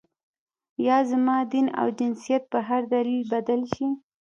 یا 0.87 0.97
زما 1.09 1.37
دین 1.51 1.67
او 1.79 1.87
جنسیت 1.99 2.43
په 2.51 2.59
هر 2.67 2.81
دلیل 2.93 3.21
بدل 3.33 3.61
شي. 3.73 3.87